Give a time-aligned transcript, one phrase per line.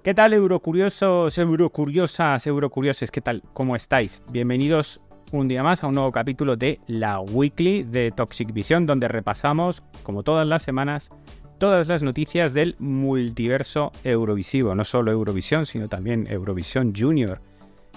[0.00, 3.10] ¿Qué tal, eurocuriosos, eurocuriosas, eurocurioses?
[3.10, 3.42] ¿Qué tal?
[3.52, 4.22] ¿Cómo estáis?
[4.30, 5.00] Bienvenidos
[5.32, 9.82] un día más a un nuevo capítulo de la Weekly de Toxic Vision, donde repasamos,
[10.04, 11.10] como todas las semanas,
[11.58, 14.72] todas las noticias del multiverso Eurovisivo.
[14.76, 17.42] No solo Eurovisión, sino también Eurovisión Junior.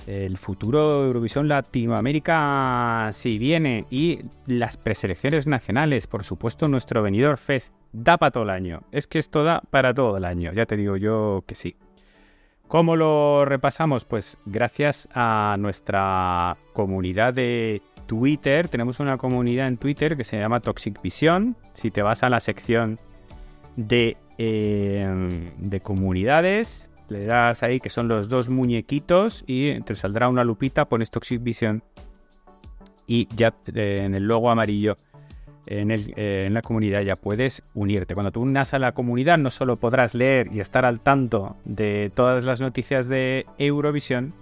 [0.08, 7.76] El futuro Eurovisión Latinoamérica si viene y las preselecciones nacionales, por supuesto nuestro venidor Fest
[7.94, 8.82] da para todo el año.
[8.92, 11.76] Es que esto da para todo el año, ya te digo yo que sí.
[12.72, 14.06] ¿Cómo lo repasamos?
[14.06, 18.70] Pues gracias a nuestra comunidad de Twitter.
[18.70, 21.58] Tenemos una comunidad en Twitter que se llama Toxic Vision.
[21.74, 22.98] Si te vas a la sección
[23.76, 30.30] de, eh, de comunidades, le das ahí que son los dos muñequitos y te saldrá
[30.30, 31.84] una lupita, pones Toxic Vision
[33.06, 34.96] y ya eh, en el logo amarillo
[35.68, 38.14] eh, en, la comunidad ya puedes unirte.
[38.14, 42.12] Cuando tú unas a la comunidad no solo podrás leer y estar al tanto de
[42.14, 44.34] todas las noticias de Eurovisión,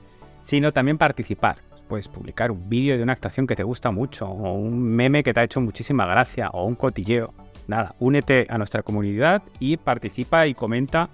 [0.41, 1.57] sino también participar.
[1.87, 5.33] Puedes publicar un vídeo de una actuación que te gusta mucho, o un meme que
[5.33, 7.33] te ha hecho muchísima gracia, o un cotilleo.
[7.67, 11.09] Nada, únete a nuestra comunidad y participa y comenta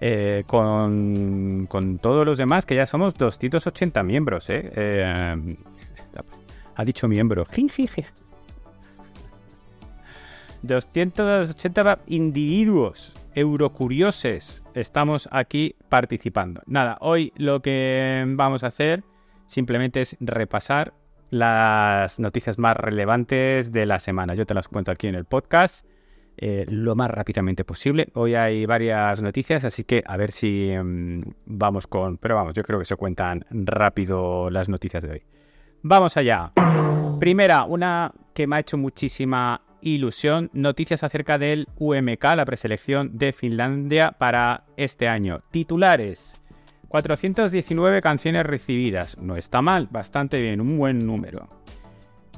[0.00, 1.68] eh, con,
[2.02, 4.46] todos los demás, que ya somos 280 miembros.
[4.48, 5.56] eh
[6.76, 7.44] ha dicho miembro.
[10.62, 16.62] 280 individuos eurocurioses estamos aquí participando.
[16.66, 19.04] Nada, hoy lo que vamos a hacer
[19.46, 20.94] simplemente es repasar
[21.30, 24.34] las noticias más relevantes de la semana.
[24.34, 25.86] Yo te las cuento aquí en el podcast
[26.38, 28.08] eh, lo más rápidamente posible.
[28.14, 32.18] Hoy hay varias noticias, así que a ver si mm, vamos con...
[32.18, 35.22] Pero vamos, yo creo que se cuentan rápido las noticias de hoy.
[35.82, 36.52] Vamos allá.
[37.18, 39.62] Primera, una que me ha hecho muchísima
[39.94, 45.42] ilusión, noticias acerca del UMK, la preselección de Finlandia para este año.
[45.50, 46.42] Titulares.
[46.88, 49.16] 419 canciones recibidas.
[49.18, 51.48] No está mal, bastante bien, un buen número.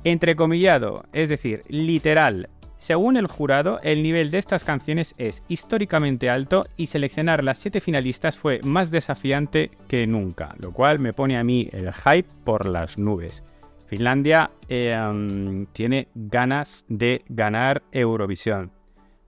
[0.05, 6.67] Entrecomillado, es decir, literal, según el jurado, el nivel de estas canciones es históricamente alto
[6.77, 11.45] y seleccionar las siete finalistas fue más desafiante que nunca, lo cual me pone a
[11.45, 13.43] mí el hype por las nubes.
[13.89, 18.71] Finlandia em, tiene ganas de ganar Eurovisión.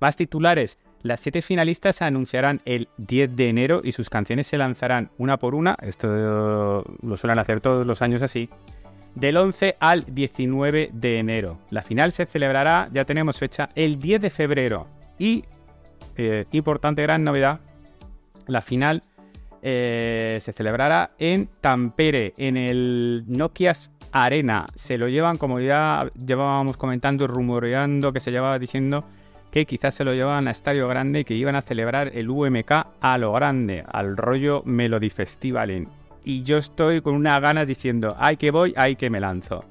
[0.00, 0.78] Más titulares.
[1.02, 5.38] Las siete finalistas se anunciarán el 10 de enero y sus canciones se lanzarán una
[5.38, 5.76] por una.
[5.80, 8.50] Esto lo suelen hacer todos los años así
[9.14, 11.58] del 11 al 19 de enero.
[11.70, 14.86] La final se celebrará, ya tenemos fecha, el 10 de febrero.
[15.18, 15.44] Y,
[16.16, 17.60] eh, importante gran novedad,
[18.46, 19.02] la final
[19.62, 24.66] eh, se celebrará en Tampere, en el Nokia's Arena.
[24.74, 29.04] Se lo llevan, como ya llevábamos comentando rumoreando, que se llevaba diciendo
[29.50, 32.72] que quizás se lo llevaban a Estadio Grande y que iban a celebrar el UMK
[33.00, 35.88] a lo grande, al rollo Melody Festival
[36.24, 39.64] y yo estoy con unas ganas diciendo, ay que voy, ay que me lanzo.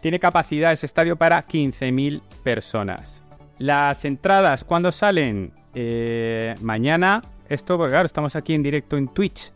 [0.00, 3.22] Tiene capacidad ese estadio para 15.000 personas.
[3.58, 5.52] Las entradas, ¿cuándo salen?
[5.74, 9.52] Eh, mañana, esto porque claro, estamos aquí en directo en Twitch.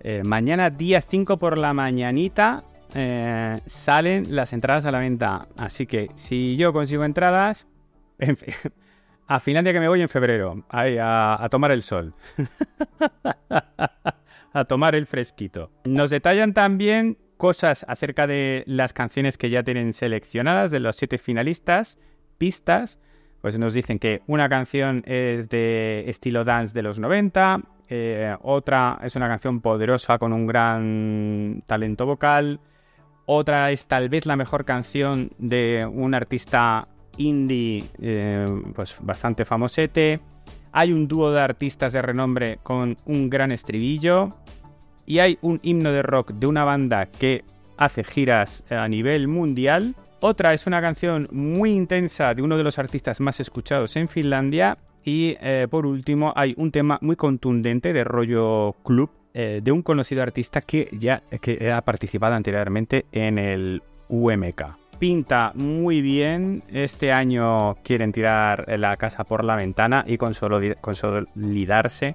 [0.00, 2.64] Eh, mañana día 5 por la mañanita
[2.94, 5.48] eh, salen las entradas a la venta.
[5.56, 7.66] Así que si yo consigo entradas,
[9.26, 12.14] a Finlandia que me voy en febrero, ahí, a tomar el sol.
[14.52, 15.70] a tomar el fresquito.
[15.84, 21.18] Nos detallan también cosas acerca de las canciones que ya tienen seleccionadas, de los siete
[21.18, 21.98] finalistas,
[22.38, 23.00] pistas.
[23.42, 28.98] Pues nos dicen que una canción es de estilo dance de los 90, eh, otra
[29.02, 32.60] es una canción poderosa con un gran talento vocal,
[33.26, 40.20] otra es tal vez la mejor canción de un artista indie eh, pues bastante famosete.
[40.72, 44.36] Hay un dúo de artistas de renombre con un gran estribillo.
[45.04, 47.44] Y hay un himno de rock de una banda que
[47.76, 49.94] hace giras a nivel mundial.
[50.24, 54.78] Otra es una canción muy intensa de uno de los artistas más escuchados en Finlandia.
[55.02, 59.82] Y eh, por último hay un tema muy contundente de rollo club eh, de un
[59.82, 64.62] conocido artista que ya que ha participado anteriormente en el UMK
[65.00, 66.62] pinta muy bien.
[66.68, 72.14] Este año quieren tirar la casa por la ventana y consolidarse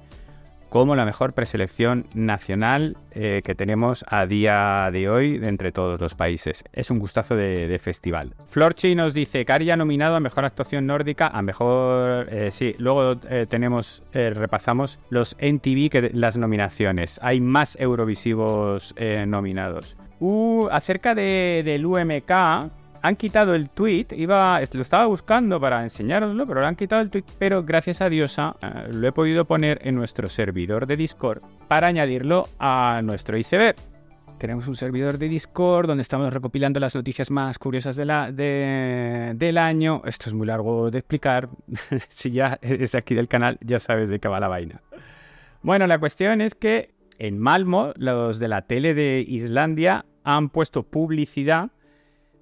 [0.69, 5.99] como la mejor preselección nacional eh, que tenemos a día de hoy de entre todos
[5.99, 6.63] los países.
[6.73, 8.33] Es un gustazo de, festival.
[8.47, 12.27] Florchi nos dice, Cari ha nominado a Mejor Actuación Nórdica, a Mejor...
[12.31, 17.19] Eh, sí, luego eh, tenemos, repasamos los NTV, que, las nominaciones.
[17.21, 18.95] Hay más Eurovisivos
[19.27, 19.97] nominados.
[20.19, 22.31] Uh, acerca del UMK,
[23.07, 27.09] han quitado el tweet, iba, lo estaba buscando para enseñároslo, pero lo han quitado el
[27.09, 31.41] tweet, pero gracias a Diosa eh, lo he podido poner en nuestro servidor de Discord
[31.69, 33.77] para añadirlo a nuestro iceberg.
[34.37, 39.57] Tenemos un servidor de Discord donde estamos recopilando las noticias más curiosas de la, del
[39.57, 40.01] año.
[40.05, 41.49] Esto es muy largo de explicar.
[42.09, 44.81] si ya es aquí del canal, ya sabes de qué va la vaina.
[45.63, 50.83] Bueno, la cuestión es que en Malmo, los de la tele de Islandia han puesto
[50.83, 51.71] publicidad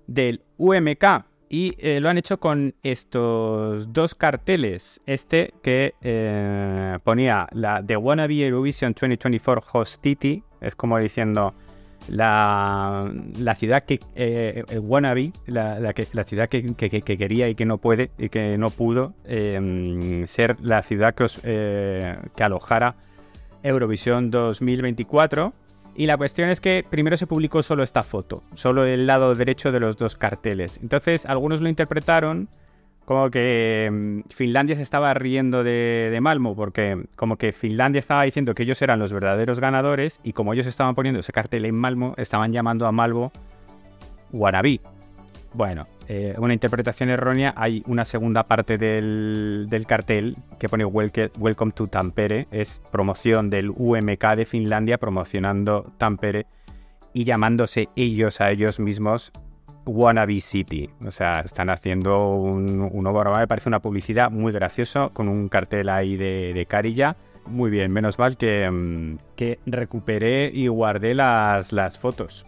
[0.07, 5.01] del UMK y eh, lo han hecho con estos dos carteles.
[5.05, 11.53] Este que eh, ponía la The Wannabe Eurovision 2024 Host City, es como diciendo
[12.07, 13.11] la,
[13.57, 18.57] ciudad que eh, wannabe, la, la, ciudad que, quería y que no puede y que
[18.57, 22.95] no pudo ser la ciudad que, os, que alojara
[23.63, 25.53] Eurovisión 2024
[25.95, 29.71] y la cuestión es que primero se publicó solo esta foto, solo el lado derecho
[29.71, 30.79] de los dos carteles.
[30.81, 32.49] Entonces algunos lo interpretaron
[33.05, 38.55] como que mm, Finlandia se estaba riendo de, Malmo, porque como que Finlandia estaba diciendo
[38.55, 42.13] que ellos eran los verdaderos ganadores y como ellos estaban poniendo ese cartel en Malmo,
[42.17, 43.31] estaban llamando a Malmo
[44.31, 44.81] Wannabe.
[45.53, 51.87] Bueno, eh, una interpretación errónea, hay una segunda parte del, cartel que pone Welcome to
[51.87, 56.45] Tampere, es promoción del UMK de Finlandia promocionando Tampere
[57.13, 59.31] y llamándose ellos a ellos mismos
[59.85, 60.89] Wannabe City.
[61.05, 65.89] O sea, están haciendo un, un me parece una publicidad muy gracioso con un cartel
[65.89, 67.15] ahí de, carilla.
[67.47, 69.17] Muy bien, menos mal que, mm,
[69.67, 72.45] recuperé y guardé las fotos.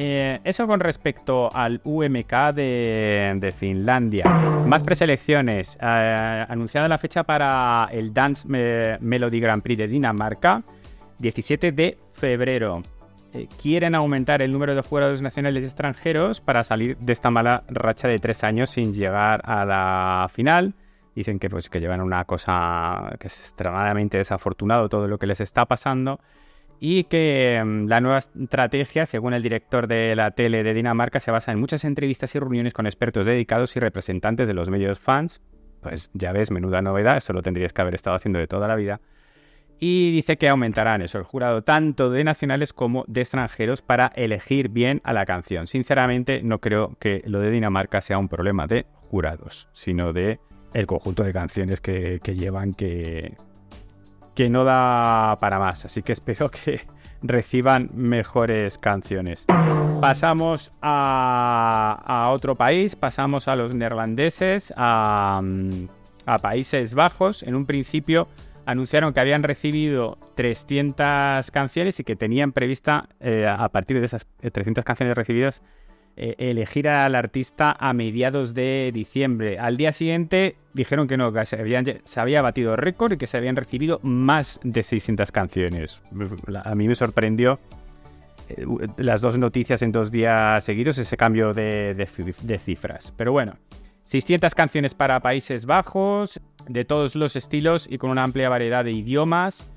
[0.00, 4.26] Eh, eso con respecto al UMK de, Finlandia.
[4.64, 5.76] Más preselecciones.
[5.82, 8.46] Eh, anunciada la fecha para el Dance
[9.00, 10.62] Melody Grand Prix de Dinamarca,
[11.18, 12.80] 17 de febrero.
[13.34, 17.64] Eh, quieren aumentar el número de jugadores nacionales y extranjeros para salir de esta mala
[17.66, 20.74] racha de tres años sin llegar a la final.
[21.16, 25.40] Dicen que, pues, que llevan una cosa que es extremadamente desafortunado todo lo que les
[25.40, 26.20] está pasando
[26.80, 31.30] y que mm, la nueva estrategia, según el director de la tele de Dinamarca, se
[31.30, 35.42] basa en muchas entrevistas y reuniones con expertos dedicados y representantes de los medios fans.
[35.80, 38.76] Pues ya ves, menuda novedad, eso lo tendrías que haber estado haciendo de toda la
[38.76, 39.00] vida.
[39.80, 44.70] Y dice que aumentarán eso, el jurado tanto de nacionales como de extranjeros para elegir
[44.70, 45.68] bien a la canción.
[45.68, 50.40] Sinceramente, no creo que lo de Dinamarca sea un problema de jurados, sino de
[50.74, 53.36] el conjunto de canciones que llevan que,
[54.38, 55.84] que no da para más.
[55.84, 56.82] Así que espero que
[57.22, 59.46] reciban mejores canciones.
[60.00, 65.42] Pasamos a, otro país, pasamos a los neerlandeses, a,
[66.40, 67.42] Países Bajos.
[67.42, 68.28] En un principio
[68.64, 74.28] anunciaron que habían recibido 300 canciones y que tenían prevista, eh, a partir de esas
[74.40, 75.62] 300 canciones recibidas,
[76.20, 79.60] eh, elegir al artista a mediados de diciembre.
[79.60, 81.56] Al día siguiente dijeron que no, que se,
[82.16, 86.02] había batido récord y que se habían recibido más de 600 canciones.
[86.64, 87.60] A mí me sorprendió
[88.48, 88.66] eh,
[88.96, 92.08] las dos noticias en dos días seguidos, ese cambio de,
[92.64, 93.14] cifras.
[93.16, 93.52] Pero bueno,
[94.06, 98.90] 600 canciones para Países Bajos, de todos los estilos y con una amplia variedad de
[98.90, 99.70] idiomas,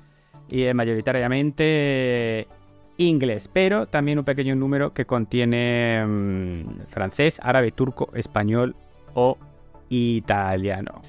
[0.48, 2.48] y eh, mayoritariamente
[2.96, 8.76] inglés, pero también un pequeño número que contiene mm, francés, árabe, turco, español
[9.14, 9.38] o
[9.88, 11.02] italiano.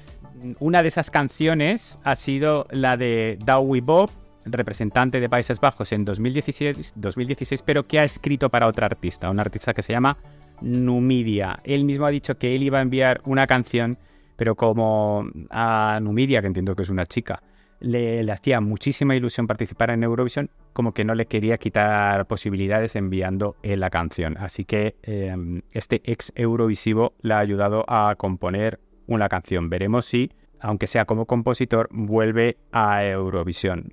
[0.58, 4.10] Una de esas canciones ha sido la de Dowie Bob,
[4.44, 9.42] representante de Países Bajos en 2016, 2016, pero que ha escrito para otra artista, una
[9.42, 10.18] artista que se llama
[10.60, 11.60] Numidia.
[11.64, 13.98] Él mismo ha dicho que él iba a enviar una canción,
[14.36, 17.42] pero como a Numidia, que entiendo que es una chica,
[17.84, 23.56] le, hacía muchísima ilusión participar en Eurovisión, como que no le quería quitar posibilidades enviando
[23.62, 24.36] la canción.
[24.38, 29.68] Así que em, este ex Eurovisivo le ha ayudado a componer una canción.
[29.68, 33.92] Veremos si, aunque sea como compositor, vuelve a Eurovisión.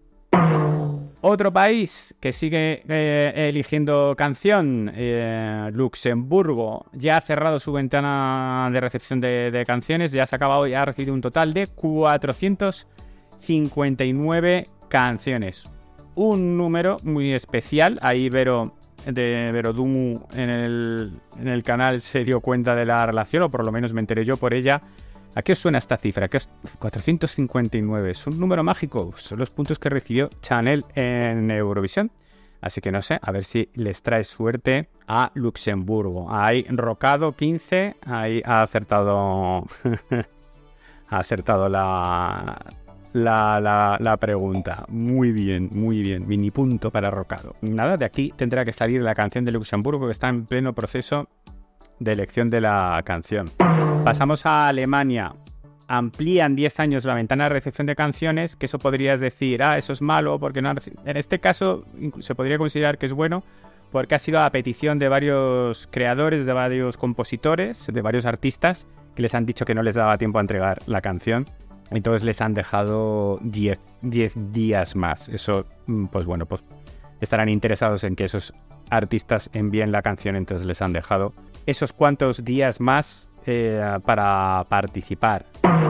[1.24, 8.82] Otro país que sigue eh, eligiendo canción, eh, Luxemburgo, ya ha cerrado su ventana de
[8.82, 12.88] recepción de, de canciones, ya se ha acabado y ha recibido un total de 400
[13.42, 15.70] 59 canciones.
[16.16, 18.00] Un número muy especial.
[18.02, 23.44] Ahí Vero de Verodumu en el, en el canal se dio cuenta de la relación,
[23.44, 24.82] o por lo menos me enteré yo por ella.
[25.34, 26.28] ¿A qué suena esta cifra?
[26.32, 28.12] Es 459.
[28.12, 29.14] ¿Es un número mágico?
[29.16, 32.12] Son los puntos que recibió Chanel en Eurovisión.
[32.60, 36.32] Así que no sé, a ver si les trae suerte a Luxemburgo.
[36.32, 39.66] Ahí Rocado 15, ahí ha acertado.
[41.10, 42.64] ha acertado la,
[43.14, 44.86] la, la, pregunta.
[44.88, 46.28] Muy bien, muy bien.
[46.28, 47.56] Mini punto para Rocado.
[47.62, 51.28] Nada, de aquí tendrá que salir la canción de Luxemburgo que está en pleno proceso
[52.00, 53.50] de elección de la canción.
[54.04, 55.34] Pasamos a Alemania.
[55.88, 59.92] Amplían 10 años la ventana de recepción de canciones, que eso podrías decir, ah, eso
[59.92, 60.72] es malo, porque no
[61.06, 61.86] En este caso
[62.20, 63.44] se podría considerar que es bueno,
[63.92, 69.22] porque ha sido a petición de varios creadores, de varios compositores, de varios artistas, que
[69.22, 71.46] les han dicho que no les daba tiempo a entregar la canción.
[71.92, 73.80] Entonces les han dejado 10
[74.36, 75.30] días más.
[75.30, 76.64] Eso, mm, pues bueno, pues
[77.20, 78.54] estarán interesados en que esos
[78.90, 81.34] artistas envíen la canción, entonces les han dejado
[81.66, 85.46] esos cuantos días más eh, para participar.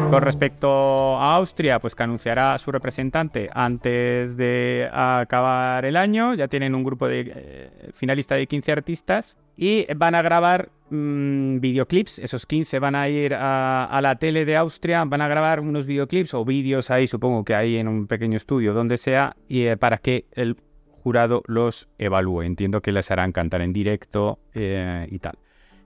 [0.10, 0.70] Con respecto
[1.18, 6.34] a Austria, pues que anunciará su representante antes de acabar el año.
[6.34, 11.60] Ya tienen un grupo de eh, finalista de 15 artistas y van a grabar mm,
[11.60, 12.20] videoclips.
[12.20, 16.34] Esos 15 van a ir a, la tele de Austria, van a grabar unos videoclips
[16.34, 19.98] o vídeos ahí, supongo que ahí en un pequeño estudio, donde sea, y eh, para
[19.98, 20.56] que el
[21.04, 22.44] jurado los evalúe.
[22.44, 25.38] Entiendo que les harán cantar en directo y tal.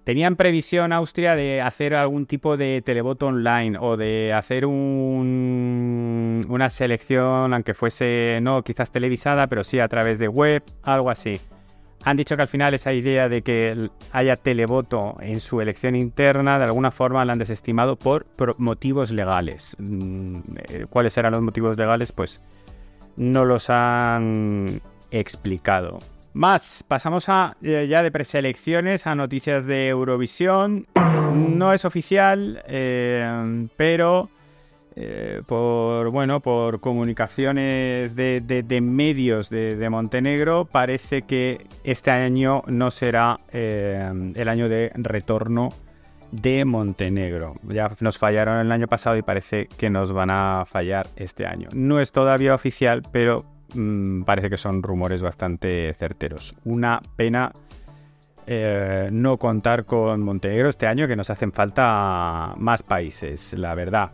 [0.05, 6.69] Tenían previsión Austria de hacer algún tipo de televoto online o de hacer un, una
[6.69, 11.41] selección, aunque fuese no quizás televisada, pero sí a través de web, algo así.
[12.03, 16.59] Han dicho que al final esa idea de que haya televoto en su elección interna,
[16.59, 18.27] de alguna forma la han desestimado por,
[18.59, 19.75] motivos legales.
[19.79, 20.37] Mm,
[20.69, 22.11] eh, ¿Cuáles eran los motivos legales?
[22.11, 22.43] Pues
[23.17, 25.97] no los han explicado.
[26.35, 30.85] Más, pasamos a eh, ya de preselecciones a noticias de Eurovisión.
[31.33, 34.29] No es oficial, eh, pero
[34.97, 43.39] eh, por bueno, por comunicaciones de, medios de, Montenegro, parece que este año no será
[43.53, 45.69] el año de retorno
[46.33, 47.55] de Montenegro.
[47.63, 51.69] Ya nos fallaron el año pasado y parece que nos van a fallar este año.
[51.71, 56.55] No es todavía oficial, pero Mm, parece que son rumores bastante certeros.
[56.63, 57.51] Una pena
[58.47, 64.11] eh, no contar con Montenegro este año, que nos hacen falta más países, la verdad.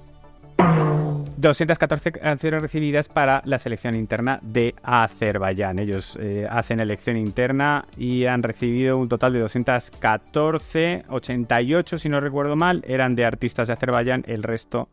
[1.37, 5.79] 214 canciones recibidas para la selección interna de Azerbaiyán.
[5.79, 12.19] Ellos eh, hacen elección interna y han recibido un total de 214, 88 si no
[12.19, 14.89] recuerdo mal, eran de artistas de Azerbaiyán, el resto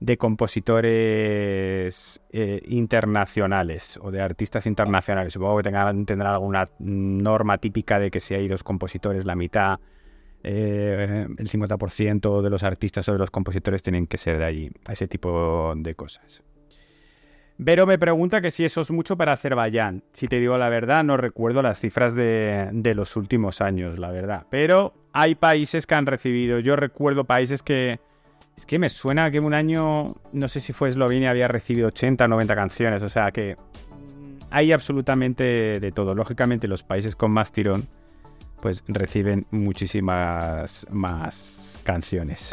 [0.00, 5.32] de compositores eh, internacionales o de artistas internacionales.
[5.32, 9.78] Supongo que tendrán alguna norma típica de que si hay dos compositores, la mitad,
[10.42, 14.70] eh, el 50% de los artistas o de los compositores tienen que ser de allí.
[14.88, 16.42] Ese tipo de cosas.
[17.58, 20.04] Vero me pregunta que si eso es mucho para Azerbaiyán.
[20.12, 24.10] Si te digo la verdad, no recuerdo las cifras de, de los últimos años, la
[24.10, 24.46] verdad.
[24.50, 26.58] Pero hay países que han recibido.
[26.58, 27.98] Yo recuerdo países que
[28.56, 32.26] es que me suena que un año, no sé si fue Eslovenia, había recibido 80
[32.26, 33.02] 90 canciones.
[33.02, 33.56] O sea que
[34.50, 36.14] hay absolutamente de todo.
[36.14, 37.86] Lógicamente los países con más tirón
[38.60, 42.50] pues reciben muchísimas más canciones.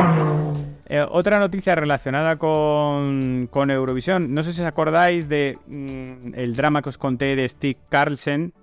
[0.88, 4.34] Eh, otra noticia relacionada con, con, Eurovisión.
[4.34, 8.54] No sé si os acordáis de mm, drama que os conté de Stig Carlsen,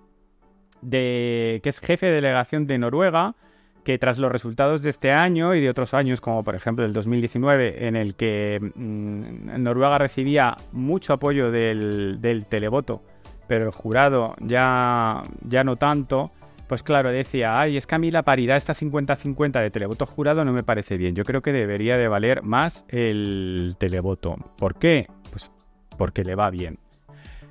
[0.82, 3.34] de, que es jefe de delegación de Noruega
[3.84, 6.92] que tras los resultados de este año y de otros años, como por ejemplo el
[6.92, 13.02] 2019, en el que mm, Noruega recibía mucho apoyo del, televoto,
[13.46, 16.30] pero el jurado ya, ya no tanto,
[16.68, 20.44] pues claro, decía, ay, es que a mí la paridad, esta 50-50 de televoto jurado
[20.44, 21.16] no me parece bien.
[21.16, 24.36] Yo creo que debería de valer más el televoto.
[24.56, 25.08] ¿Por qué?
[25.30, 25.50] Pues
[25.98, 26.78] porque le va bien.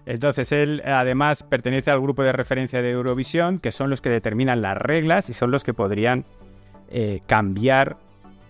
[0.10, 4.60] Entonces él además pertenece al grupo de referencia de Eurovisión, que son los que determinan
[4.60, 6.26] las reglas y son los que podrían
[6.90, 7.98] eh, cambiar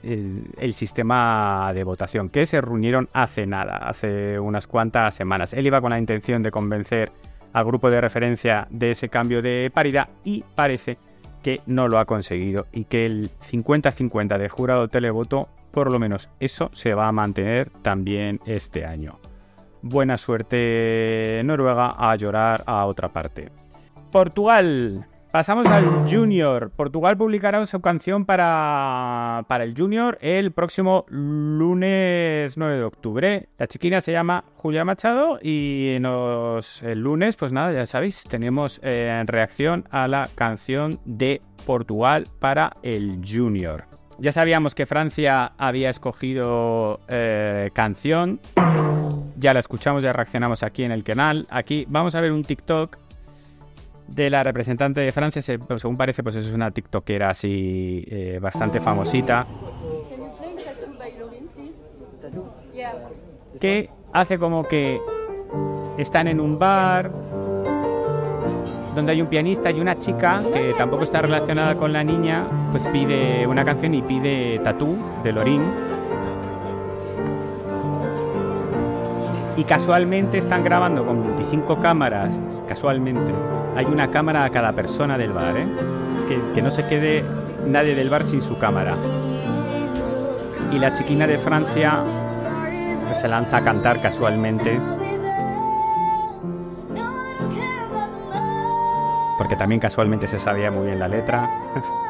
[0.02, 5.52] el, sistema de votación, que se reunieron hace nada, hace unas cuantas semanas.
[5.52, 7.12] Él iba con la intención de convencer
[7.52, 10.98] al grupo de referencia de ese cambio de paridad y parece
[11.44, 16.30] que no lo ha conseguido y que el 50-50 de jurado televoto, por lo menos
[16.40, 19.20] eso se va a mantener también este año
[19.82, 23.52] buena suerte Noruega a llorar a otra parte.
[24.12, 25.06] Portugal.
[25.32, 26.72] Pasamos al Junior.
[26.76, 33.50] Portugal publicará su canción para, para el Junior el próximo lunes 9 de octubre.
[33.60, 38.80] La chiquina se llama Julia Machado y nos, el lunes, pues nada, ya sabéis, tenemos
[38.82, 43.86] en eh, reacción a la canción de Portugal para el Junior.
[44.18, 48.40] Ya sabíamos que Francia había escogido eh, canción
[49.40, 51.48] ya la escuchamos, ya reaccionamos aquí en el canal.
[51.50, 52.98] Aquí vamos a ver un TikTok
[54.08, 55.42] de la representante de Francia.
[55.66, 59.48] Pues, según parece, pues es una TikTokera así eh, bastante famosita.
[63.60, 65.00] Que hace como que
[65.98, 67.12] están en un bar
[68.96, 72.88] donde hay un pianista y una chica que tampoco está relacionada con la niña, pues
[72.88, 75.64] pide una canción y pide Tatú de Lorín.
[79.60, 83.34] Y casualmente están grabando con 25 cámaras, casualmente.
[83.76, 85.68] Hay una cámara a cada persona del bar, ¿eh?
[86.18, 87.26] Es que, que no se quede
[87.68, 88.96] nadie del bar sin su cámara.
[90.72, 92.06] Y la chiquina de Francia
[93.06, 94.80] pues, se lanza a cantar casualmente
[99.38, 101.50] porque también casualmente se sabía muy bien la letra.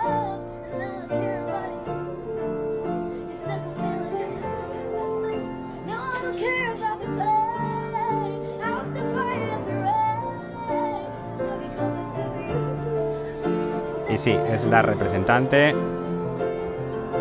[14.19, 15.73] sí, es la representante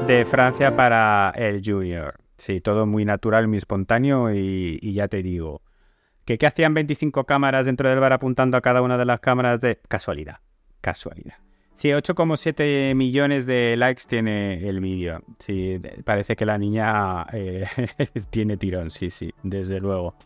[0.08, 2.16] de Francia para el Junior.
[2.36, 5.62] Sí, todo muy natural, muy espontáneo y, ya te digo,
[6.24, 9.78] ¿Que, hacían 25 cámaras dentro del bar apuntando a cada una de las cámaras de
[9.86, 10.38] casualidad?
[10.80, 11.36] Casualidad.
[11.74, 15.22] Sí, 8,7 millones de likes tiene el vídeo.
[15.38, 17.64] Sí, parece que la niña eh,
[18.30, 20.16] tiene tirón, sí, sí, desde luego.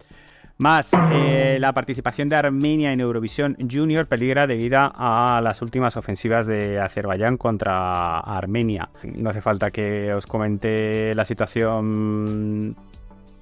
[0.63, 6.47] Más, eh, la participación de Armenia en Eurovisión Junior peligra debido a las últimas ofensivas
[6.47, 8.89] de Azerbaiyán contra Armenia.
[9.03, 12.77] No hace falta que os comente la situación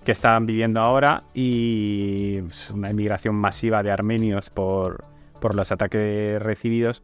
[0.03, 5.05] que están viviendo ahora y pues, una inmigración masiva de armenios por,
[5.43, 7.03] por los ataques recibidos,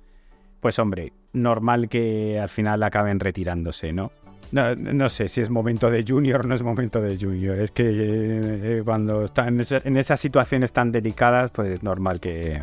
[0.61, 4.13] pues hombre, normal que al final acaben retirándose, ¿no?
[4.53, 7.59] No, sé si es momento de junior no es momento de junior.
[7.59, 12.63] Es que eh, cuando están en, esas situaciones tan delicadas, pues es normal que,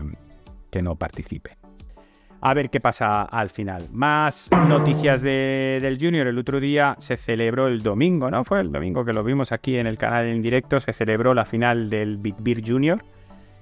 [0.69, 1.57] que no participe
[2.45, 3.87] a ver qué pasa al final.
[3.93, 6.27] Más noticias del Junior.
[6.27, 8.43] El otro día se celebró el domingo, ¿no?
[8.43, 10.81] Fue el domingo que lo vimos aquí en el canal en directo.
[10.81, 13.01] Se celebró la final del Big Beer Junior.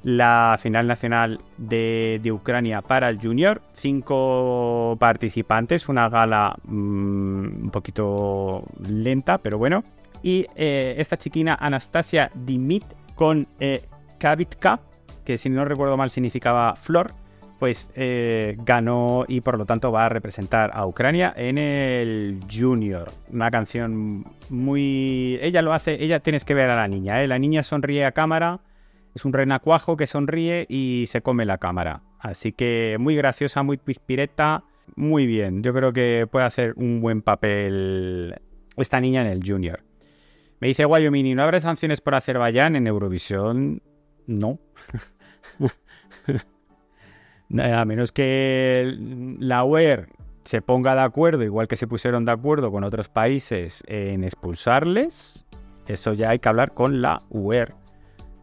[0.04, 3.62] La final nacional de, Ucrania para el Junior.
[3.74, 5.90] Cinco participantes.
[5.90, 9.84] Una gala mm, un poquito lenta, pero bueno.
[10.24, 13.84] Y eh, esta chiquina Anastasia Dimit con eh,
[14.20, 14.80] Kavitka,
[15.26, 17.14] que si no recuerdo mal significaba flor
[17.62, 23.12] pues eh, ganó y por lo tanto va a representar a Ucrania en el Junior.
[23.32, 25.38] Una canción muy...
[25.44, 27.24] Ella lo hace, ella tienes que ver a la niña.
[27.28, 28.62] La niña sonríe a cámara,
[29.14, 32.04] es un renacuajo que sonríe y se come la cámara.
[32.20, 34.64] Así que muy graciosa, muy pispireta,
[34.96, 35.64] muy bien.
[35.64, 38.42] Yo creo que puede hacer un buen papel
[38.78, 39.84] esta niña en el Junior.
[40.60, 43.82] Me dice Wyoming, ¿no habrá sanciones por Azerbaiyán en Eurovisión?
[44.28, 44.60] No.
[47.60, 48.96] A menos que
[49.40, 50.08] la UER
[50.46, 55.46] se ponga de acuerdo, igual que se pusieron de acuerdo con otros países en expulsarles,
[55.88, 57.81] eso ya hay que hablar con la UER.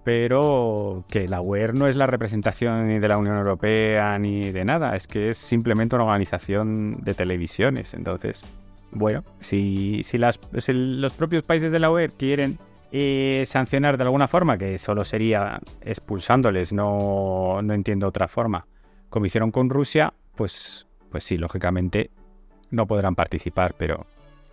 [0.08, 4.64] Pero que la UER no es la representación ni de la Unión Europea ni de
[4.64, 7.92] nada, es que es simplemente una organización de televisiones.
[7.92, 8.42] Entonces,
[8.90, 10.02] bueno, si,
[10.68, 12.58] los propios países de la UER quieren
[12.90, 18.64] eh, sancionar de alguna forma, que solo sería expulsándoles, no, no entiendo otra forma
[19.10, 22.08] como hicieron con Rusia, pues, pues sí, lógicamente
[22.70, 24.06] no podrán participar, pero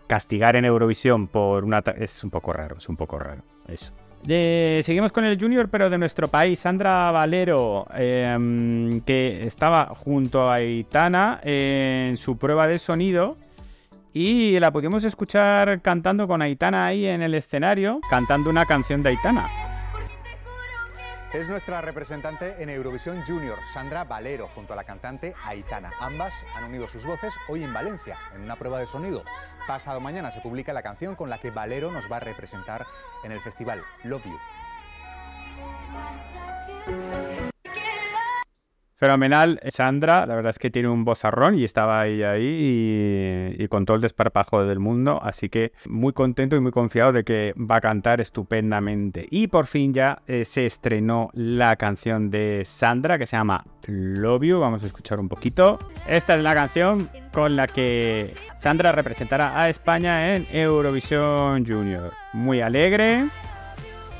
[0.06, 1.82] castigar en Eurovisión por una...
[1.96, 3.94] es un poco raro, es un poco raro eso.
[4.24, 10.54] Seguimos con el junior, pero de nuestro país, Sandra Valero, em, que estaba junto a
[10.54, 13.36] Aitana en su prueba de sonido
[14.12, 19.10] y la pudimos escuchar cantando con Aitana ahí en el escenario, cantando una canción de
[19.10, 19.65] Aitana.
[21.36, 25.90] Es nuestra representante en Eurovisión Junior, Sandra Valero, junto a la cantante Aitana.
[26.00, 29.22] Ambas han unido sus voces hoy en Valencia, en una prueba de sonido.
[29.66, 32.86] Pasado mañana se publica la canción con la que Valero nos va a representar
[33.22, 34.38] en el festival Love You.
[38.98, 43.84] Fenomenal, Sandra, la verdad es que tiene un bozarrón y estaba ahí, ahí y, con
[43.84, 47.76] todo el desparpajo del mundo, así que muy contento y muy confiado de que va
[47.76, 49.26] a cantar estupendamente.
[49.30, 54.44] Y por fin ya eh, se estrenó la canción de Sandra que se llama Love
[54.44, 55.78] You, vamos a escuchar un poquito.
[56.08, 62.12] Esta es la canción con la que Sandra representará a España en Eurovisión Junior.
[62.32, 63.26] Muy alegre,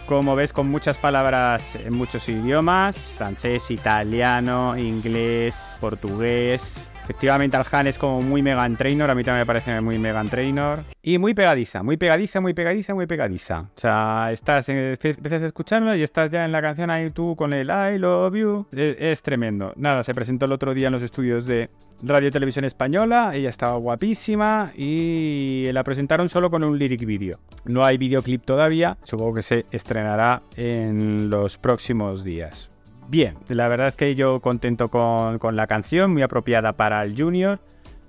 [0.07, 7.99] como ves, con muchas palabras en muchos idiomas, francés, italiano, inglés, portugués, Efectivamente, Alhan es
[7.99, 10.81] como muy Megan Trainor, a mí también me parece muy Megan Trainor.
[11.01, 13.61] Y muy pegadiza, muy pegadiza, muy pegadiza, muy pegadiza.
[13.61, 17.53] O sea, estás, empiezas a escucharlo y estás ya en la canción ahí tú con
[17.53, 18.67] el I love you.
[18.73, 19.73] Es, tremendo.
[19.77, 21.71] Nada, se presentó el otro día en los estudios de
[22.03, 27.39] Radio Televisión Española, ella estaba guapísima y la presentaron solo con un lyric video.
[27.67, 32.69] No hay videoclip todavía, supongo que se estrenará en los próximos días.
[33.09, 37.17] Bien, la verdad es que yo contento con, con la canción, muy apropiada para el
[37.17, 37.61] Junior.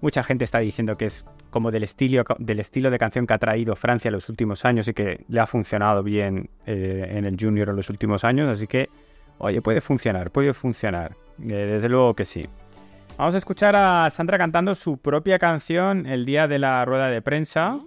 [0.02, 3.38] Mucha gente está diciendo que es como del estilo, del estilo de canción que ha
[3.40, 7.38] traído Francia en los últimos años y que le ha funcionado bien eh, en el
[7.40, 8.50] Junior en los últimos años.
[8.50, 8.90] Así que,
[9.40, 11.16] oye, puede funcionar, puede funcionar.
[11.42, 12.46] Eh, desde luego que sí.
[13.18, 17.22] Vamos a escuchar a Sandra cantando su propia canción el día de la rueda de
[17.22, 17.80] prensa.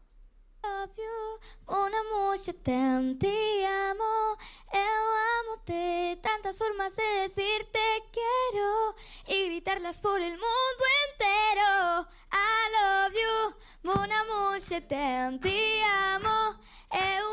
[6.41, 7.79] Tantas formas de decirte
[8.13, 8.95] quiero
[9.29, 12.09] y gritarlas por el mundo entero.
[12.33, 16.57] I love you, mon amour, je te amo.
[16.93, 17.31] Eu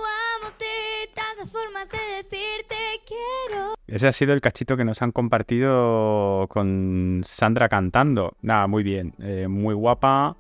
[1.16, 2.76] tantas formas de decirte
[3.08, 3.76] quiero.
[3.88, 8.36] Ese ha sido el cachito que nos han compartido con Sandra cantando.
[8.42, 10.36] Nada, muy bien, eh, muy guapa,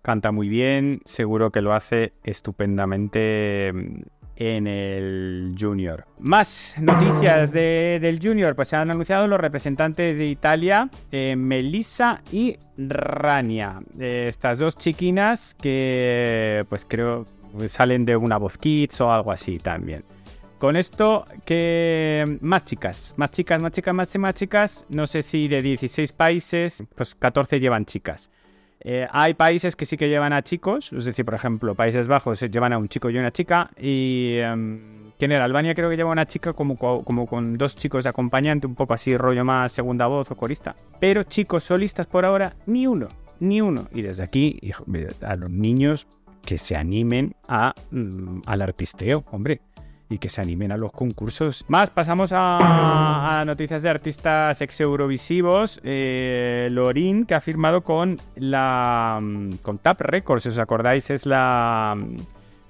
[0.00, 3.72] canta muy bien, seguro que lo hace estupendamente
[4.38, 6.06] en el Junior.
[6.20, 12.56] Más noticias del Junior, pues se han anunciado los representantes de Italia, eh, Melissa y
[12.76, 13.80] Rania.
[13.98, 17.24] Eh, estas dos chiquinas que pues creo
[17.66, 20.04] salen de una voz kids o algo así también.
[20.58, 25.46] Con esto, que más chicas, más chicas, más chicas, más, más chicas, no sé si
[25.48, 28.30] de 16 países, pues 14 llevan chicas.
[28.80, 32.40] Eh, hay países que sí que llevan a chicos, es decir, por ejemplo, Países Bajos
[32.40, 33.70] llevan a un chico y una chica.
[33.76, 34.38] Y.
[34.38, 35.44] Em, ¿Quién era?
[35.44, 38.94] Albania creo que lleva una chica como, como con dos chicos de acompañante, un poco
[38.94, 40.76] así, rollo más segunda voz o corista.
[41.00, 43.08] Pero chicos solistas por ahora, ni uno,
[43.40, 43.88] ni uno.
[43.92, 44.60] Y desde aquí,
[45.22, 46.06] a los niños
[46.42, 49.60] que se animen a, mm, al artisteo, hombre
[50.10, 51.64] y que se animen a los concursos.
[51.68, 55.80] Más, pasamos a, noticias de artistas ex-eurovisivos.
[55.84, 61.26] Eh, Lorin, que ha firmado con la mm, con Tap Records, si os acordáis, es
[61.26, 61.94] la...
[61.96, 62.16] Mm,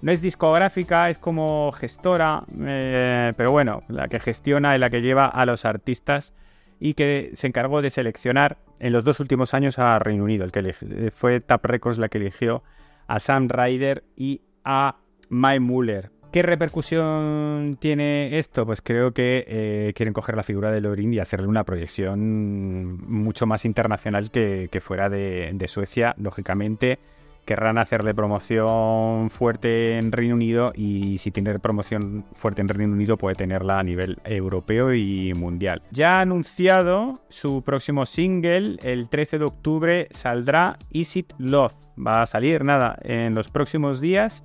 [0.00, 5.00] no es discográfica, es como gestora, eh, pero bueno, la que gestiona y la que
[5.00, 6.34] lleva a los artistas
[6.78, 10.44] y que se encargó de seleccionar en los dos últimos años a Reino Unido.
[10.44, 12.62] El que fue Tap Records la que eligió
[13.08, 14.98] a Sam Ryder y a
[15.30, 18.66] Mike Muller ¿Qué repercusión tiene esto?
[18.66, 23.46] Pues creo que eh, quieren coger la figura de Lorin y hacerle una proyección mucho
[23.46, 26.14] más internacional que, fuera de, Suecia.
[26.18, 26.98] Lógicamente,
[27.46, 33.16] querrán hacerle promoción fuerte en Reino Unido y si tiene promoción fuerte en Reino Unido
[33.16, 35.80] puede tenerla a nivel europeo y mundial.
[35.92, 41.72] Ya ha anunciado su próximo single, el 13 de octubre saldrá Is It Love.
[41.98, 44.44] Va a salir nada en los próximos días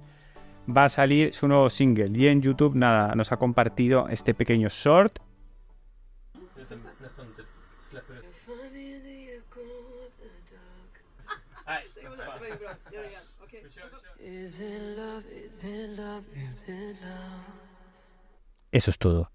[0.68, 2.12] va a salir su nuevo single.
[2.18, 5.20] Y en YouTube, nada, nos ha compartido este pequeño short.
[18.72, 19.30] Eso es todo.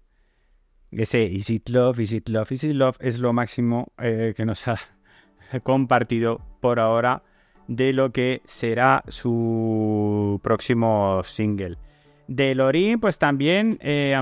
[0.91, 4.45] Ese Is It Love, Is It Love, Is It Love es lo máximo eh, que
[4.45, 4.75] nos ha
[5.63, 7.23] compartido por ahora
[7.69, 11.77] de lo que será su próximo single.
[12.27, 14.15] De Lorin, pues también eh,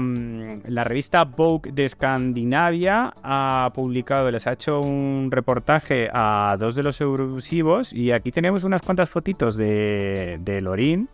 [0.65, 6.83] la revista Vogue de Escandinavia ha publicado, les ha hecho un reportaje a dos de
[6.83, 11.09] los Eurovusivos y aquí tenemos unas cuantas fotitos de, de Lorin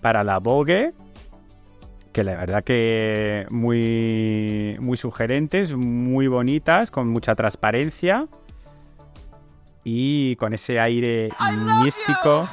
[0.00, 0.92] para la Vogue,
[2.12, 8.28] que la verdad que muy, muy sugerentes, muy bonitas, con mucha transparencia
[9.84, 11.30] y con ese aire
[11.82, 12.48] místico.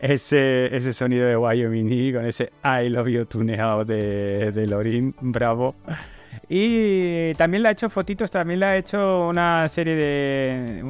[0.00, 5.76] Ese, ese sonido de Wyoming con ese I love you tuneado de, de Lorin, bravo.
[6.48, 10.82] Y también le ha hecho fotitos, también le ha hecho una serie de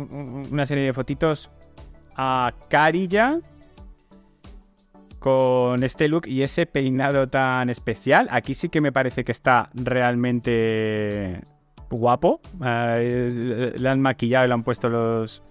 [0.50, 1.50] una serie de fotitos
[2.16, 3.38] a Carilla
[5.18, 8.28] con este look y ese peinado tan especial.
[8.31, 11.42] Aquí sí que me parece que está realmente
[11.92, 12.40] guapo.
[12.64, 15.42] Eh, le han maquillado y le han puesto los,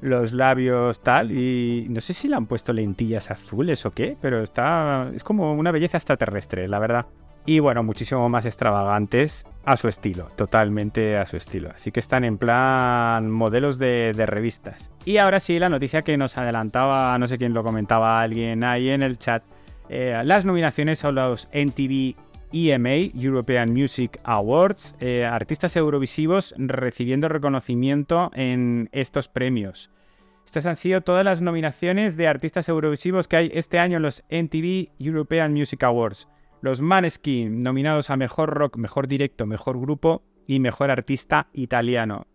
[0.00, 1.32] los labios tal.
[1.32, 5.10] Y no sé si le han puesto lentillas azules o qué, pero está.
[5.14, 7.06] Es como una belleza extraterrestre, la verdad.
[7.46, 11.70] Y bueno, muchísimo más extravagantes a su estilo, totalmente a su estilo.
[11.74, 14.90] Así que están en plan modelos de, revistas.
[15.04, 18.88] Y ahora sí, la noticia que nos adelantaba, no sé quién lo comentaba, alguien ahí
[18.88, 19.42] en el chat.
[19.90, 22.16] Eh, las nominaciones a los NTV
[22.54, 29.90] EMA, European Music Awards, eh, artistas eurovisivos recibiendo reconocimiento en estos premios.
[30.46, 34.22] Estas han sido todas las nominaciones de artistas eurovisivos que hay este año en los
[34.28, 36.28] NTV European Music Awards.
[36.60, 42.28] Los Maneskin, nominados a Mejor Rock, Mejor Directo, Mejor Grupo y Mejor Artista Italiano.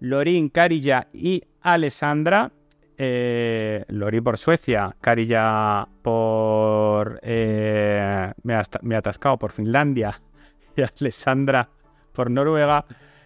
[0.00, 2.52] Lorin, Carilla y Alessandra
[2.98, 7.18] eh, Lori por Suecia, Karilla por...
[7.22, 10.20] eh, me, me atascado por Finlandia
[10.76, 11.70] y Alessandra
[12.12, 12.84] por Noruega,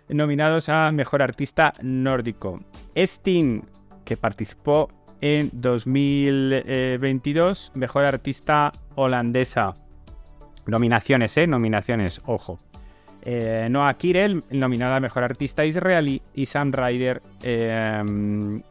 [0.08, 2.60] nominados a Mejor Artista Nórdico.
[2.94, 3.62] Sting,
[4.04, 4.90] que participó
[5.22, 9.72] en 2022, Mejor Artista Holandesa.
[10.66, 11.46] Nominaciones, ¿eh?
[11.46, 12.60] Nominaciones, ojo.
[13.22, 18.02] Eh, Noah Kirel, nominado a Mejor Artista Israelí, y Sam Ryder, eh,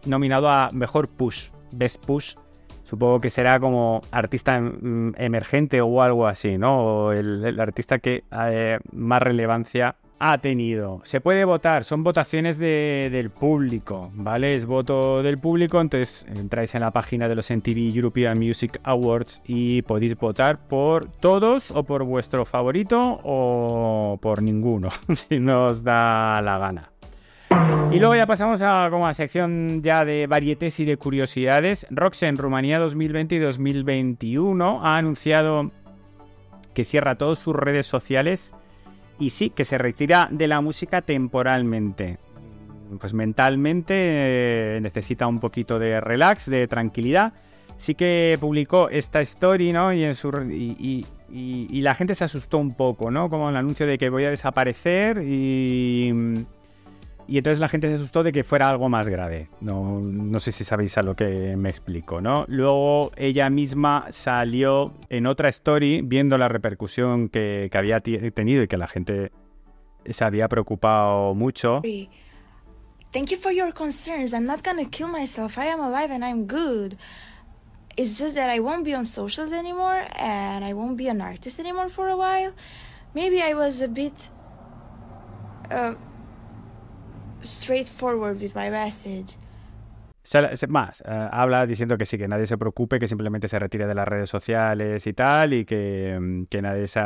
[0.06, 2.36] nominado a Mejor Push, Best Push.
[2.84, 6.84] Supongo que será como artista em- emergente o algo así, ¿no?
[6.84, 11.02] O el, el artista que eh, más relevancia ha tenido.
[11.04, 14.56] Se puede votar, son votaciones de- del público, ¿vale?
[14.56, 19.42] Es voto del público, entonces entráis en la página de los MTV European Music Awards
[19.48, 25.84] y podéis votar por todos o por vuestro favorito o por ninguno, si no os
[25.84, 26.92] da la gana.
[27.92, 31.86] Y luego ya pasamos a como a sección ya de varietés y de curiosidades.
[31.90, 35.72] Roxen Rumanía 2020 y 2021 ha anunciado
[36.74, 38.54] que cierra todas sus redes sociales
[39.22, 42.18] y sí, que se retira de la música temporalmente.
[43.00, 47.32] Pues mentalmente eh, necesita un poquito de relax, de tranquilidad.
[47.78, 49.94] Sí que publicó esta story, ¿no?
[49.94, 53.30] Y, en su, y, y- la gente se asustó un poco, ¿no?
[53.30, 56.46] Como el anuncio de que voy a desaparecer y...
[57.32, 59.48] Y entonces la gente se asustó de que fuera algo más grave.
[59.62, 62.44] No, no sé si sabéis a lo que me explico, ¿no?
[62.50, 68.68] Luego ella misma salió en otra story viendo la repercusión que, que había tenido y
[68.68, 69.32] que la gente
[70.04, 71.82] se había preocupado mucho.
[73.14, 74.34] Thank you for your concerns.
[74.34, 75.58] I'm not gonna kill myself.
[75.58, 76.98] I am alive and I'm good.
[77.96, 81.62] It's just that I won't be on socials anymore and I won't be an artist
[81.62, 82.52] anymore for a while.
[83.14, 84.30] Maybe I was a bit
[85.72, 85.94] uh,
[87.44, 89.38] straightforward with my message.
[90.70, 93.96] Más, eh, habla diciendo que sí, que nadie se preocupe, que simplemente se retire de
[93.96, 97.02] las redes sociales y tal, y que, mm, que nadie se,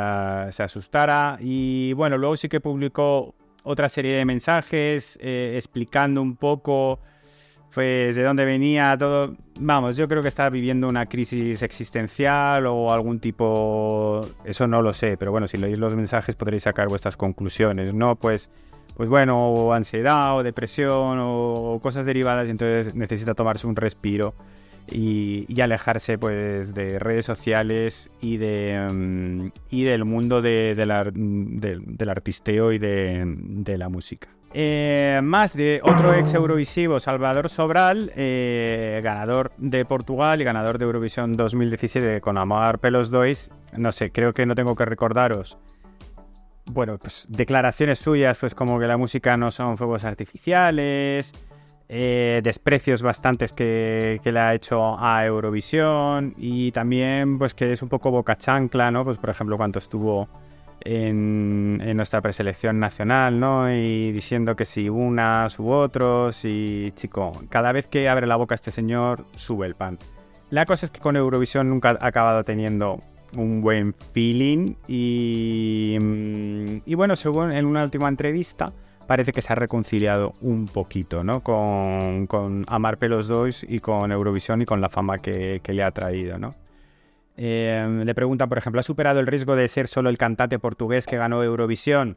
[0.50, 1.38] se asustara.
[1.40, 7.00] Y bueno, luego sí que publicó otra serie de mensajes eh, explicando un poco
[7.74, 9.36] pues de dónde venía todo.
[9.60, 14.26] Vamos, yo creo que está viviendo una crisis existencial o algún tipo.
[14.44, 18.16] Eso no lo sé, pero bueno, si leéis los mensajes podréis sacar vuestras conclusiones, ¿no?
[18.16, 18.50] Pues
[18.96, 24.34] pues bueno, o ansiedad o depresión o cosas derivadas y entonces necesita tomarse un respiro
[24.90, 30.90] y, y alejarse pues de redes sociales y de mm, y del mundo de- del
[30.92, 34.28] ar- del- del artisteo y de, de la música.
[34.58, 40.86] Eh, más de otro ex Eurovisivo, Salvador Sobral, eh, ganador de Portugal y ganador de
[40.86, 43.50] Eurovisión 2017 con Amar Pelos Dois.
[43.76, 45.58] No sé, creo que no tengo que recordaros
[46.70, 51.32] bueno, pues declaraciones suyas, pues como que la música no son fuegos artificiales,
[51.88, 57.82] eh, desprecios bastantes que, que le ha hecho a Eurovisión y también pues que es
[57.82, 59.04] un poco boca chancla, ¿no?
[59.04, 60.28] Pues por ejemplo cuando estuvo
[60.80, 63.72] en, en nuestra preselección nacional, ¿no?
[63.72, 68.56] Y diciendo que si unas u otros y chico, cada vez que abre la boca
[68.56, 69.98] este señor sube el pan.
[70.50, 73.00] La cosa es que con Eurovisión nunca ha acabado teniendo
[73.36, 78.72] un buen feeling y, mm, y bueno, según en una última entrevista
[79.06, 81.42] parece que se ha reconciliado un poquito, ¿no?
[81.42, 85.82] Con, con Amar Pelos 2 y con Eurovisión y con la fama que, que le
[85.82, 86.54] ha traído, ¿no?
[87.36, 91.06] Eh, le preguntan, por ejemplo, ¿ha superado el riesgo de ser solo el cantante portugués
[91.06, 92.16] que ganó Eurovisión?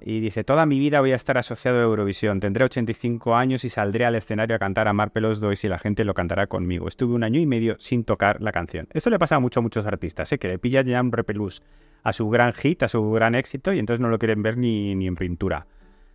[0.00, 2.40] Y dice, toda mi vida voy a estar asociado a Eurovisión.
[2.40, 6.04] Tendré 85 años y saldré al escenario a cantar Amar Pelos 2 y la gente
[6.04, 6.88] lo cantará conmigo.
[6.88, 8.86] Estuve un año y medio sin tocar la canción.
[8.92, 10.38] Esto le pasa a mucho a muchos artistas, ¿eh?
[10.38, 11.62] que le pillan ya un repelús
[12.02, 14.94] a su gran hit, a su gran éxito y entonces no lo quieren ver ni,
[14.94, 15.66] ni en pintura.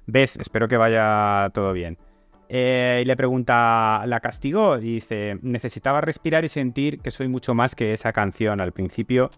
[0.06, 1.98] Beth, espero que vaya todo bien.
[2.52, 4.78] Eh, y le pregunta, ¿la castigó?
[4.80, 8.60] Y dice, necesitaba respirar y sentir que soy mucho más que esa canción.
[8.60, 9.30] Al principio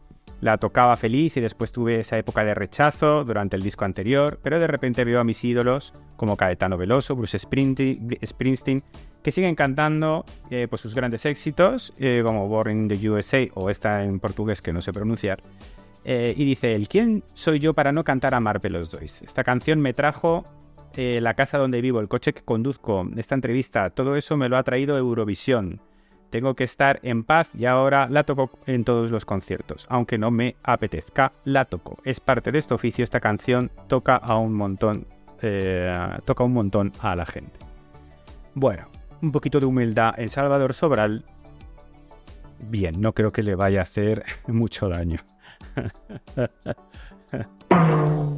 [0.41, 4.59] la tocaba feliz y después tuve esa época de rechazo durante el disco anterior, pero
[4.59, 8.83] de repente veo a mis ídolos como Caetano Veloso, Bruce Springsteen,
[9.23, 13.69] que siguen cantando eh, pues sus grandes éxitos, eh, como Born in the USA o
[13.69, 15.41] esta en portugués que no sé pronunciar.
[16.03, 19.21] Eh, y dice él, ¿quién soy yo para no cantar a Marpelos Dois?
[19.21, 20.45] Esta canción me trajo
[20.95, 24.57] eh, la casa donde vivo, el coche que conduzco, esta entrevista, todo eso me lo
[24.57, 25.79] ha traído Eurovisión.
[26.31, 29.85] Tengo que estar en paz y ahora la toco en todos los conciertos.
[29.89, 31.97] Aunque no me apetezca, la toco.
[32.05, 35.07] Es parte de este oficio, esta canción toca a un montón,
[35.41, 37.59] eh, toca un montón a la gente.
[38.53, 38.87] Bueno,
[39.21, 41.25] un poquito de humildad en Salvador Sobral.
[42.59, 45.19] Bien, no creo que le vaya a hacer mucho daño.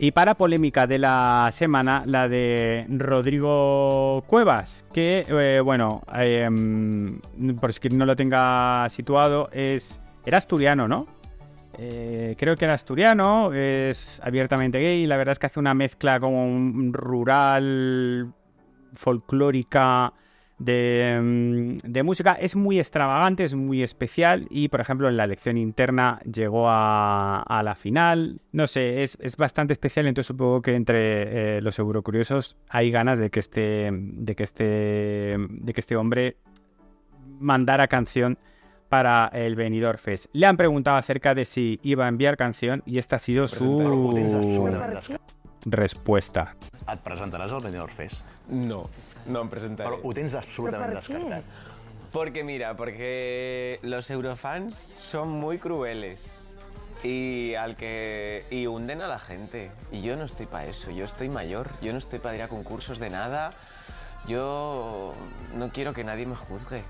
[0.00, 7.18] Y para polémica de la semana, la de Rodrigo Cuevas, que, eh, bueno, em,
[7.60, 11.08] por si no lo tenga situado, es era asturiano, ¿no?
[11.78, 16.20] Eh, creo que era asturiano, es abiertamente gay, la verdad es que hace una mezcla
[16.20, 16.46] como
[16.92, 18.32] rural,
[18.94, 20.12] folclórica,
[20.60, 22.32] Mm, de, música.
[22.32, 27.62] Es muy extravagante, es muy especial y, por ejemplo, en la elección interna llegó a,
[27.64, 28.40] la final.
[28.52, 33.30] No sé, es, bastante especial, entonces supongo que entre eh, los eurocuriosos hay ganas de
[33.30, 36.36] que este, de que este, de que este hombre
[37.38, 38.38] mandara canción
[38.88, 40.26] para el venidor Fest.
[40.32, 43.78] Le han preguntado acerca de si iba a enviar canción y esta ha sido su
[45.66, 46.52] respuesta.
[46.88, 48.26] Et presentaràs al Benidorm Fest?
[48.48, 48.86] No,
[49.26, 49.90] no em presentaré.
[49.90, 51.44] Però ho tens absolutament descartat.
[52.12, 56.24] Porque mira, porque los eurofans son muy crueles
[57.02, 61.04] y al que y hunden a la gente y yo no estoy para eso, yo
[61.04, 63.52] estoy mayor, yo no estoy para ir a concursos de nada.
[64.26, 65.14] Yo
[65.54, 66.82] no quiero que nadie me juzgue.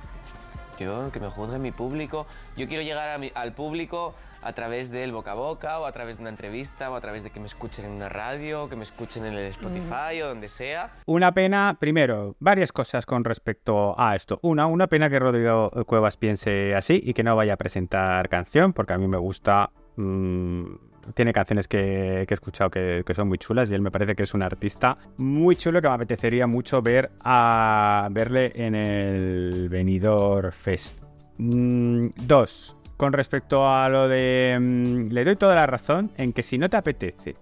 [0.78, 2.26] Yo que me juzgue mi público.
[2.56, 6.22] Yo quiero llegar al público a través del boca a boca o a través de
[6.22, 9.24] una entrevista o a través de que me escuchen en una radio, que me escuchen
[9.24, 10.92] en el Spotify o donde sea.
[11.06, 14.38] Una pena, primero, varias cosas con respecto a esto.
[14.42, 18.72] Una, una pena que Rodrigo Cuevas piense así y que no vaya a presentar canción,
[18.72, 19.70] porque a mí me gusta...
[19.96, 24.24] Mm, tiene canciones que, he escuchado que, son muy chulas y él me parece que
[24.24, 30.52] es un artista muy chulo que me apetecería mucho ver a verle en el Venidor
[30.52, 30.98] Fest.
[31.38, 34.58] Mm, dos, con respecto a lo de...
[34.60, 37.36] Mm, le doy toda la razón en que si no te apetece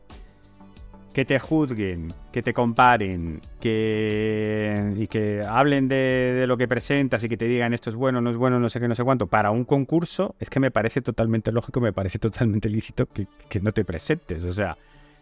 [1.16, 7.30] que te juzguen, que te comparen, que y que hablen de, lo que presentas y
[7.30, 9.26] que te digan esto es bueno, no es bueno, no sé qué, no sé cuánto,
[9.26, 13.26] para un concurso, es que me parece totalmente lógico, me parece totalmente lícito que,
[13.62, 14.44] no te presentes.
[14.44, 14.76] O sea,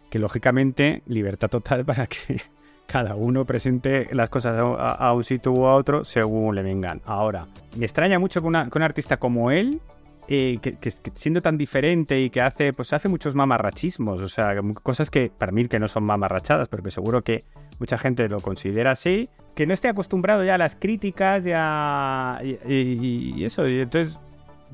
[0.09, 2.41] que lógicamente libertad total para que
[2.87, 7.01] cada uno presente las cosas a, un sitio u a otro según le vengan.
[7.05, 9.79] Ahora, me extraña mucho que, que un artista como él
[10.27, 15.09] eh, que, siendo tan diferente y que hace, pues hace muchos mamarrachismos, o sea, cosas
[15.09, 17.45] que para mí que no son mamarrachadas, pero que seguro que
[17.79, 22.39] mucha gente lo considera así, que no esté acostumbrado ya a las críticas y, a,
[22.43, 24.19] y, eso, y entonces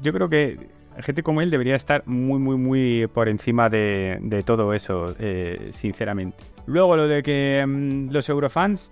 [0.02, 4.74] yo creo que gente como él debería estar muy, muy, muy por encima de, todo
[4.74, 6.38] eso, eh, sinceramente.
[6.66, 8.92] Luego lo de que mm, los eurofans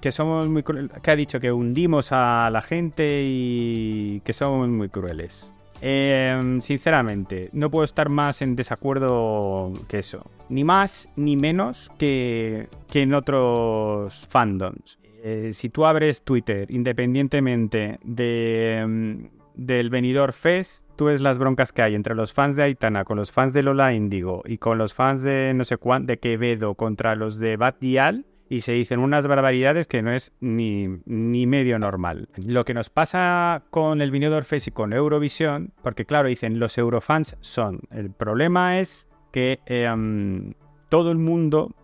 [0.00, 4.88] que somos muy que ha dicho que hundimos a la gente y que somos muy
[4.88, 5.54] crueles.
[5.84, 10.30] Em, sinceramente, no puedo estar más en desacuerdo que eso.
[10.48, 15.00] Ni más ni menos que, en otros fandoms.
[15.24, 21.72] Eh, si tú abres Twitter, independientemente de, em, del venidor Fest, tú ves las broncas
[21.72, 24.78] que hay entre los fans de Aitana, con los fans de Lola Indigo y con
[24.78, 28.72] los fans de no sé cuánto, de Quevedo contra los de Bat Dial y se
[28.72, 32.28] dicen unas barbaridades que no es ni, medio normal.
[32.36, 36.76] Lo que nos pasa con el Vinidor Fest y con Eurovisión, porque claro, dicen los
[36.76, 37.80] Eurofans son.
[37.90, 40.52] El problema es que em,
[40.90, 41.74] todo el mundo,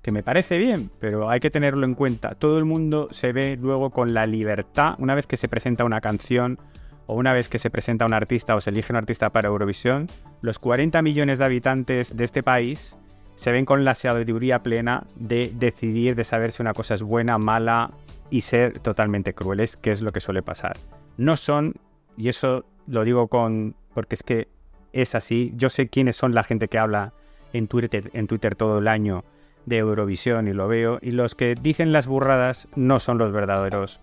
[0.00, 3.58] que me parece bien, pero hay que tenerlo en cuenta, todo el mundo se ve
[3.60, 6.58] luego con la libertad, una vez que se presenta una canción
[7.04, 10.06] o una vez que se presenta un artista o se elige un artista para Eurovisión,
[10.40, 12.96] los 40 millones de habitantes de este país
[13.40, 17.38] se ven con la sabiduría plena de decidir, de saber si una cosa es buena,
[17.38, 17.90] mala
[18.28, 20.76] y ser totalmente crueles, que es lo que suele pasar.
[21.16, 21.72] No son,
[22.18, 24.48] y eso lo digo con, porque es que
[24.92, 27.14] es así, yo sé quiénes son la gente que habla
[27.54, 29.24] en Twitter, en Twitter todo el año
[29.64, 34.02] de Eurovisión y lo veo, y los que dicen las burradas no son los verdaderos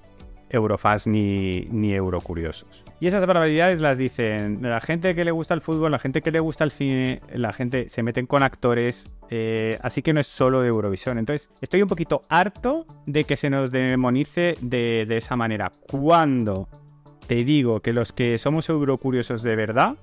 [0.50, 2.84] eurofans ni, ni eurocuriosos.
[3.00, 6.32] Y esas barbaridades las dicen la gente que le gusta el fútbol, la gente que
[6.32, 10.28] le gusta el cine, la gente se meten con actores, eh, así que no es
[10.28, 11.18] solo de Eurovisión.
[11.18, 15.72] Entonces, estoy un poquito harto de que se nos demonice de, de esa manera.
[15.88, 16.68] Cuando
[17.28, 19.96] te digo que los que somos eurocuriosos de verdad,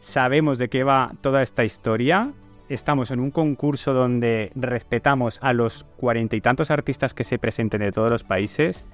[0.00, 2.32] sabemos de qué va toda esta historia,
[2.68, 7.80] estamos en un concurso donde respetamos a los cuarenta y tantos artistas que se presenten
[7.80, 8.86] de todos los países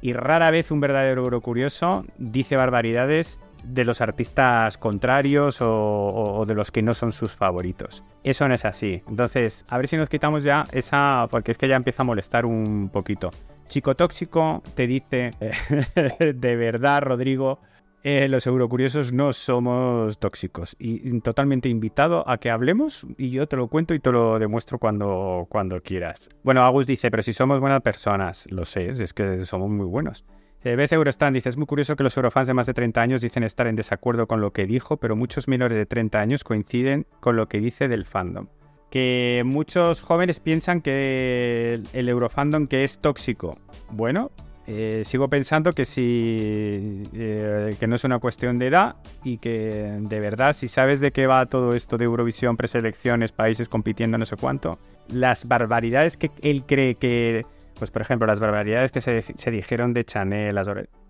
[0.00, 6.70] y rara vez un verdadero eurocurioso dice barbaridades de los artistas contrarios o, de los
[6.70, 8.02] que no son sus favoritos.
[8.24, 9.02] Eso no es así.
[9.06, 12.46] Entonces, a ver si nos quitamos ya esa, porque es que ya empieza a molestar
[12.46, 13.30] un poquito.
[13.68, 15.32] Chico Tóxico te dice,
[16.18, 17.60] de verdad, Rodrigo,
[18.02, 20.76] eh, los eurocuriosos no somos tóxicos.
[20.78, 24.78] Y totalmente invitado a que hablemos y yo te lo cuento y te lo demuestro
[24.78, 26.30] cuando, cuando quieras.
[26.42, 30.24] Bueno, Agus dice, pero si somos buenas personas, lo sé, es que somos muy buenos.
[30.62, 33.42] vez Eurostan dice, es muy curioso que los eurofans de más de 30 años dicen
[33.42, 37.36] estar en desacuerdo con lo que dijo, pero muchos menores de 30 años coinciden con
[37.36, 38.48] lo que dice del fandom.
[38.90, 43.56] que muchos jóvenes piensan que el Eurofandom que es tóxico.
[43.90, 44.32] Bueno,
[44.66, 49.98] eh, sigo pensando que si eh, que no es una cuestión de edad y que
[50.00, 54.26] de verdad si sabes de qué va todo esto de Eurovisión, preselecciones, países compitiendo no
[54.26, 54.78] sé cuánto,
[55.12, 57.44] las barbaridades que él cree que,
[57.78, 60.58] pues por ejemplo, las barbaridades que se, dijeron de Chanel,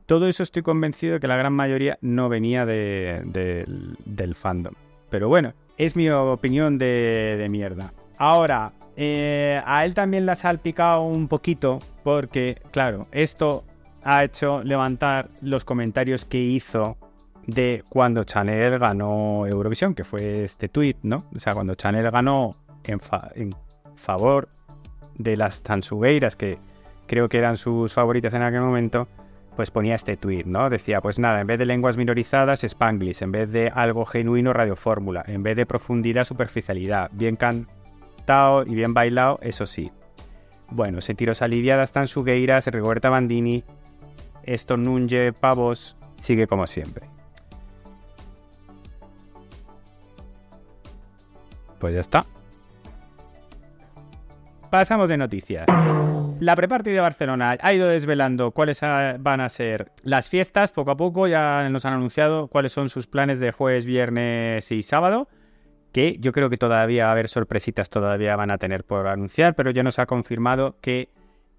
[0.06, 4.74] todo eso estoy convencido de que la gran mayoría no venía del fandom.
[5.10, 7.92] Pero bueno, es mi opinión de, mierda.
[8.18, 8.72] Ahora,
[9.02, 13.64] eh, a él también la ha salpicado un poquito porque, claro, esto
[14.04, 16.98] ha hecho levantar los comentarios que hizo
[17.46, 21.24] de cuando Chanel ganó Eurovisión, que fue este tweet, ¿no?
[21.34, 23.00] O sea, cuando Chanel ganó en,
[23.94, 24.50] favor
[25.14, 26.58] de las Tansugueiras, que
[27.06, 29.08] creo que eran sus favoritas en aquel momento,
[29.56, 30.68] pues ponía este tuit, ¿no?
[30.68, 35.24] Decía, pues nada, en vez de lenguas minorizadas, Spanglish, en vez de algo genuino, radiofórmula,
[35.26, 37.36] en vez de profundidad, superficialidad, bien
[38.66, 39.90] y bien bailado, eso sí.
[40.70, 43.64] Bueno, sentiros aliviadas tan sugueiras, Rigoberta Bandini,
[44.44, 47.08] esto Nunge Pavos, sigue como siempre.
[51.78, 52.26] Pues ya está.
[54.70, 55.66] Pasamos de noticias.
[56.38, 60.96] La prepartida de Barcelona ha ido desvelando cuáles van a ser las fiestas poco a
[60.96, 61.26] poco.
[61.26, 65.28] Ya nos han anunciado cuáles son sus planes de jueves, viernes y sábado.
[65.92, 69.54] Que yo creo que todavía va a haber sorpresitas, todavía van a tener por anunciar,
[69.54, 71.08] pero ya nos ha confirmado que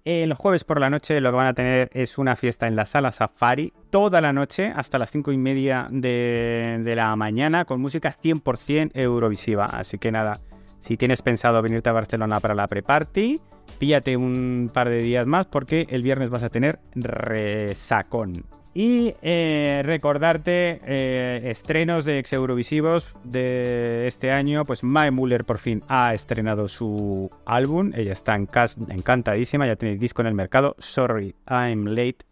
[0.04, 2.86] el jueves por la noche lo que van a tener es una fiesta en la
[2.86, 7.80] sala Safari toda la noche hasta las cinco y media de, de la mañana con
[7.80, 9.66] música 100% eurovisiva.
[9.66, 10.40] Así que nada,
[10.80, 13.40] si tienes pensado venirte a Barcelona para la pre-party,
[13.78, 18.44] píllate un par de días más porque el viernes vas a tener resacón.
[18.74, 24.64] Y eh, recordarte eh, estrenos de ex Eurovisivos de este año.
[24.64, 27.92] Pues Mae Muller por fin ha estrenado su álbum.
[27.94, 30.74] Ella está encantadísima, ya tiene disco en el mercado.
[30.78, 32.24] Sorry, I'm late.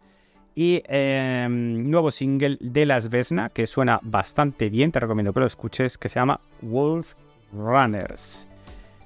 [0.55, 4.91] Y em, nuevo single de Las Vesna que suena bastante bien.
[4.91, 7.13] Te recomiendo que lo escuches, que se llama Wolf
[7.53, 8.47] Runners.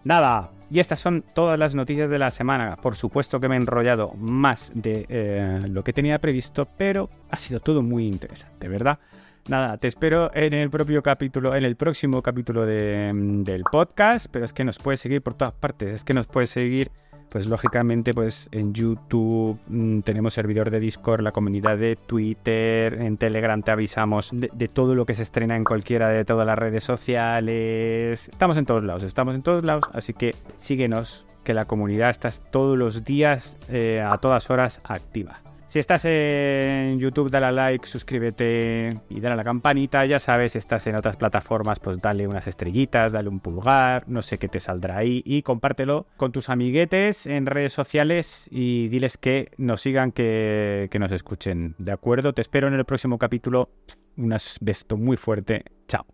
[0.05, 2.75] Nada, y estas son todas las noticias de la semana.
[2.77, 7.37] Por supuesto que me he enrollado más de eh, lo que tenía previsto, pero ha
[7.37, 8.99] sido todo muy interesante, ¿verdad?
[9.47, 14.53] Nada, te espero en el propio capítulo, en el próximo capítulo del podcast, pero es
[14.53, 16.89] que nos puedes seguir por todas partes, es que nos puedes seguir
[17.29, 23.17] pues lógicamente pues en YouTube mm, tenemos servidor de Discord, la comunidad de Twitter, en
[23.17, 26.83] Telegram te avisamos de, todo lo que se estrena en cualquiera de todas las redes
[26.83, 28.29] sociales.
[28.29, 32.29] Estamos en todos lados, estamos en todos lados, así que síguenos, que la comunidad está
[32.31, 35.41] todos los días, eh, a todas horas activa.
[35.75, 40.05] Si estás en YouTube, dale a like, suscríbete y dale a la campanita.
[40.05, 44.21] Ya sabes, si estás en otras plataformas, pues dale unas estrellitas, dale un pulgar, no
[44.21, 45.21] sé qué te saldrá ahí.
[45.25, 50.97] Y compártelo con tus amiguetes en redes sociales y diles que nos sigan, que, que
[50.97, 51.75] nos escuchen.
[51.77, 52.31] ¿De acuerdo?
[52.31, 53.69] Te espero en el próximo capítulo.
[54.15, 55.65] Un beso muy fuerte.
[55.89, 56.05] Chao.